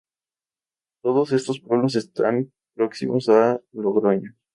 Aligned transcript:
Todos 1.03 1.31
estos 1.31 1.59
pueblos 1.59 1.95
están 1.95 2.51
próximos 2.75 3.29
a 3.29 3.61
Logroño. 3.71 4.35